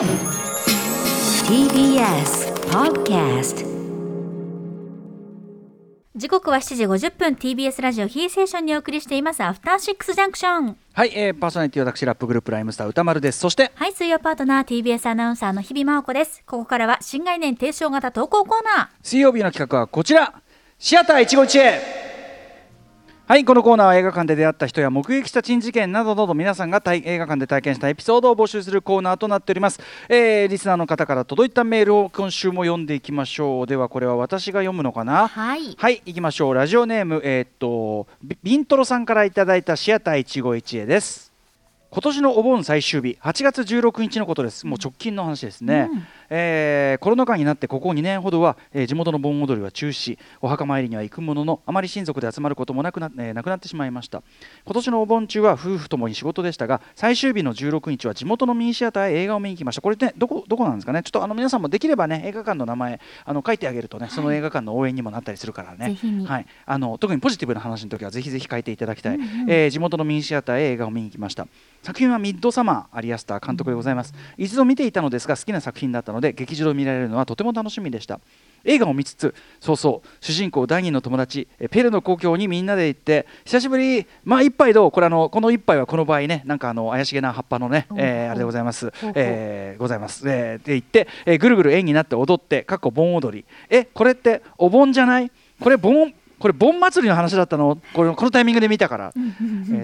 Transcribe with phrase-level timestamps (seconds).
[0.00, 0.08] TBS
[2.70, 3.66] Podcast
[6.16, 7.34] 時刻は7時50分。
[7.34, 9.42] TBS ラジオキーセーションにお送りしています。
[9.42, 13.40] アフターシックスジャンクションはい、えー、パーソナリティ私ラップグループライムスター歌丸です。
[13.40, 16.42] そしてはい水曜パートナー TBS アナウンサーの日々真央子です。
[16.46, 18.88] ここからは新概念提唱型投稿コーナー。
[19.02, 20.32] 水曜日の企画はこちら。
[20.78, 21.99] シアター一期一会
[23.30, 33.66] はいこのコーナーは映画館で出会った人や目撃した珍事件などなど皆さんが体映画館で体験したエピソードを募集するコーナーとなっております、えー、リスナーの方から届いたメールを今週も読んでいきましょう。
[33.68, 35.28] ではこれは私が読むのかな？
[35.28, 35.76] はい。
[35.78, 36.54] はい行きましょう。
[36.54, 41.30] ラジオネームえーっとビビントロさんからいただいたシアター一期一会です。
[41.92, 44.66] 今年のお盆最終日8月16日のことです。
[44.66, 54.22] もう直近の話ですね、うんえーコロナ禍になってここ2年ほどは、えー地元の盆踊りは中止お墓参りには行くもののあまり親族で集まることもなくな,、えーなくなってしまいました。
[54.64, 59.82] 今年のお盆中は夫婦ともに仕事でしたが最終日の16日は地元のミニシアターへ映画を見に行きました。
[59.82, 61.02] これねどこどこなんですかね？
[61.02, 71.46] ちょっとあの皆さんもできればね映画館の名前あの書いてあげるとねその映画館の応援にもなったりするからね、はい、あの特にポジティブな話の時はぜひぜひ書いていただきたい、えー地元のミニシアターへ映画を見に行きました。
[71.82, 78.20] 作品はミッドサマーアリアスター監督でございます、一度見ていたのですが好きな作品だったので劇場で見られるのはとても楽しみでした。
[78.62, 84.90] 映画を見つつそうそう主人公第二の友達えペルの故郷にみんなで行って久しぶりまあ一杯どう？
[84.90, 88.92] これあのこの一杯はこの場合ねなんかあの怪しげな葉っぱのね、えーあれでございます。
[89.14, 93.46] えーございます、えーで行って、えーぐるぐる円になって踊ってかっこ盆踊り。
[93.70, 95.30] えこれってお盆じゃない？
[95.58, 97.78] これ盆これ盆祭りの話だったの？
[97.94, 99.20] これこのタイミングで見たから、え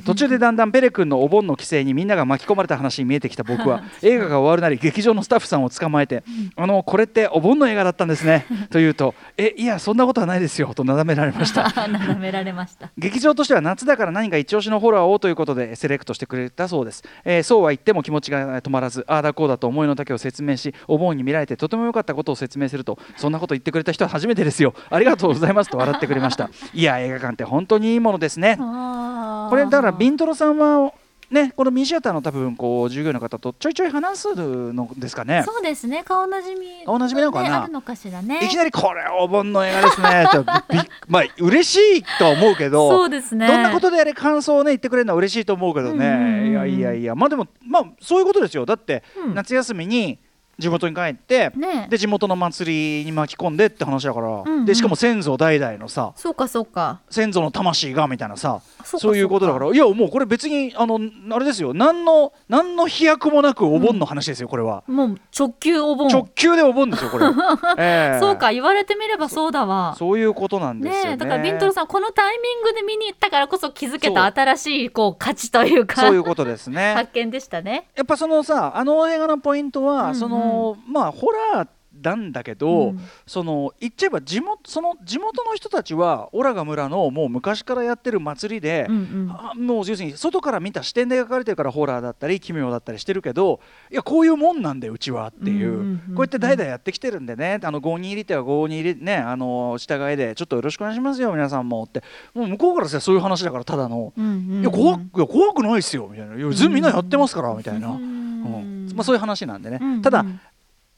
[0.00, 3.82] ー途中でだんだんペレ君のお盆の規制にみんなが巻き込まれた話に見えてきた僕は。
[4.02, 6.24] 映画が終わるなり劇場のスタッフさんを捕まえて
[6.56, 11.64] 「あのこれってお盆の映画だったんですね」と言うと「えいやそんなことはないですよ」となだめられました。
[11.88, 12.90] 眺められました。
[12.96, 24.74] 劇場としては夏だから何か一押しのホラーをということでセレクトしてくれたそうです、えーそうは言っても気持ちが止まらずああだこうだと思いの丈を説明しお盆に見られてとても良かったことを説明するとそんなこと言ってくれた人は初めてですよ。
[24.90, 28.56] ありがとうございますと笑ってくれましたいや映画館って本当にいいものですね。
[28.56, 30.92] ここれだからビントロさんは
[31.30, 35.42] ねこのミニシアターの多分こう従業員の方とちょいちょい話すのですかね。
[35.44, 36.04] そうですね。
[36.04, 37.48] 顔なじみ顔なじみなのかな？
[37.48, 38.44] ねあるのかしらね。
[38.44, 40.26] いきなりこれお盆の映画ですね。
[40.32, 40.44] と
[41.08, 43.46] まあ嬉しいとは思うけどそうですね。
[43.46, 46.50] どんなことであれ感想をね言ってくれるのは嬉しいと思うけどね。
[46.50, 47.14] いやいやいや。
[47.14, 48.64] まあでもまあそういうことですよ。
[48.66, 49.34] だってうん。
[49.34, 50.18] 夏休みに
[50.58, 54.64] 地元に帰ってねで地元の祭りに巻き込んでって話だからんうん。
[54.64, 57.00] でしかも先祖代々のさそうかそうか。
[57.10, 59.70] 先祖の魂がみたいなさそうかそういうことだから。
[59.70, 60.98] いやもうこれ別にあの
[61.30, 61.74] あれですよ。
[61.74, 64.82] 何の何の飛躍もなくお盆の話ですよこれは。
[64.86, 66.08] もう直球お盆。
[66.08, 67.26] 直球でお盆ですよこれ。
[67.78, 68.20] ええ。
[68.20, 69.94] そうか言われてみればそうだわ。
[69.98, 71.08] そういうことなんですよね。
[71.10, 76.00] ねえだからビントロさんこのタイミングで見に行ったからこそ気づけた新しいこう価値というか。
[76.00, 76.94] そういうことですね。
[76.96, 77.88] 発見でしたね。
[77.94, 80.14] やっぱそのさあの映画のポイントは、うんうん。
[80.14, 80.45] その
[80.88, 81.68] まあホラー
[82.02, 83.00] なんだけど、うん。
[83.26, 89.30] その言っちゃえば地元その地元の人たちはオラガ村のもう昔からやってる祭りで、うんうん。
[89.30, 96.14] あもう要するに外から見た視点で描かれてるからホラーだったり奇妙だったりしてるけどいやこういうもんなんでうちはっていう,、うんうんうんうん。
[96.14, 102.02] こうやって代々やってきてるんでねあの5人入り手は5人入りねあの従いでちょっとよろしくお願いしますよ皆さんもって。
[102.34, 104.12] もう向こうからしたらそういう話だからただの。
[104.16, 104.60] うんうんうん。
[104.60, 110.02] いや怖くいや怖くないですよみたいな「いやみんなやってますから」みたいな、ううんんまあ、そういう話なんでね、うんうん。
[110.02, 110.24] ただ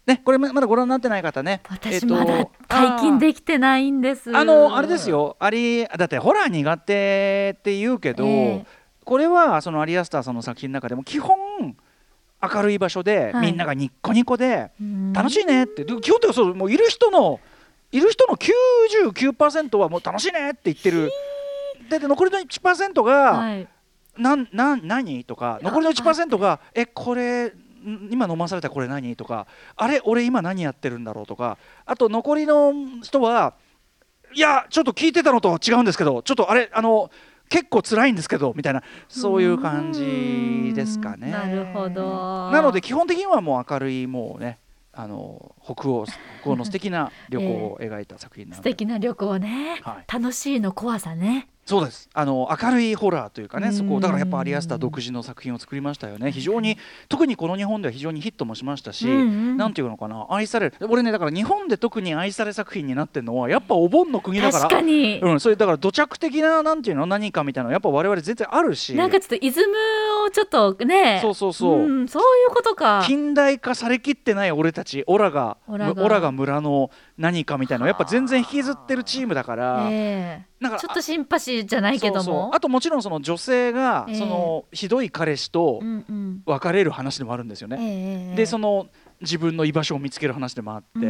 [0.06, 1.60] ねこれままだご覧になってない方ね。
[1.68, 4.34] 私まだ解禁できてないんです。
[4.36, 5.36] あのあれですよ。
[5.38, 8.66] ありだってホラー苦手って言うけど、ええ。
[9.04, 11.76] これはそのアリアスターさんの作品の中でも基本
[12.42, 13.46] 明るい場所で、はい。
[13.46, 15.12] みんながニッコニコでうん。
[15.12, 17.40] 楽しいねって、で基本的にそうもういる人の
[17.92, 21.10] いる人の99%はもう楽しいねって言ってる。
[21.90, 23.68] でで残りの1%が、はい。
[24.16, 27.52] なんなん何とか残りの1%がえこれん
[28.10, 29.14] 今飲まされたこれ何？
[29.16, 29.46] とか
[29.76, 31.26] あれ俺今何やってるんだろう？
[31.26, 32.72] とかあと残りの
[33.02, 33.54] 人は
[34.34, 37.10] いやちょっと聞いてたのとは違うんですけどちょっとあれあの
[37.48, 41.30] 結構辛いんですけどみたいなそういう感じですかね。
[41.30, 42.50] なるほど。
[42.50, 44.58] なので基本的にはもう明るいもうね
[44.92, 46.04] あの北欧
[46.42, 51.48] 北欧の素敵な旅行を 描いた作品なので、素敵な旅行ね、はい楽しいの怖さね。
[51.68, 52.08] そうです。
[52.14, 53.90] あの明るいホラーというかねそうん。
[53.90, 56.32] こだからやっぱアリアスター独自の作品を作りましたよね。
[56.32, 56.78] 非常に
[57.10, 59.56] 特にこの日本では非常にヒットもしましたし、うんうん。
[59.58, 64.62] なんていうのかな愛される俺ねだから日本で特に愛され作品になってるのはやっぱお盆の国だから。
[64.62, 68.94] 確かに、うん、それだから土着的ななんていうの何かみたいなのやっぱ我々全然あるし。
[68.94, 69.76] なんかちょっとイズム
[70.28, 71.18] をちょっとね。
[71.20, 71.80] そうそうそう。
[71.80, 73.02] うん、そういうことか。
[73.06, 76.32] 近代化されきってない俺たちオラがオラが。
[76.32, 77.88] 村の何かみたいなの。
[77.88, 80.48] やっぱ全然引きずってるチームだから、ええ。
[80.60, 82.50] なんかちょっとシンパシーじゃないけども。
[82.54, 84.14] あともちろんその女性が、ええ。
[84.16, 85.80] そのひどい彼氏と
[86.46, 87.78] 別れる話でもあるんですよね。
[87.80, 88.86] ええでその
[89.20, 91.06] 自分の居場所を見つける話でもあって、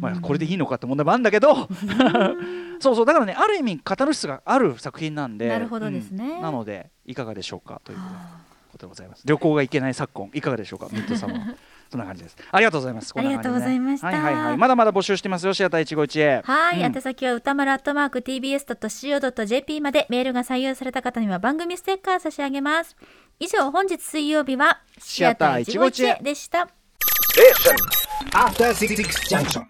[0.00, 1.68] まあ、これでいいのかって問題もあるんだけど。
[2.80, 3.06] そうそう。
[3.06, 5.48] だからねある意味カタルシスがある作品なんで。
[5.48, 6.24] なるほどですね。
[6.24, 6.42] うん。
[6.42, 7.98] なのでいかがでしょうかという
[8.70, 9.22] ことでございます。
[9.24, 10.88] 旅行が行けない昨今いかがでしょうか？
[10.92, 11.56] ミッドサマー。
[11.90, 12.36] そんな感じです。
[12.50, 13.14] ありがとうございます。
[13.14, 13.48] こんな感じでね。
[13.48, 14.06] ありがとうございました。
[14.08, 14.56] はいはいはい。
[14.58, 16.94] まだまだ募集してますよシアター一期一会はい、うん。
[16.94, 22.94] 宛先は歌丸アットマーク tbs.co.jp までメールが採用された方には番組ステッカー差し上げます。
[23.40, 26.68] 以上、本日水曜日はシアター一期一会でした。
[28.34, 29.64] After Six Junction.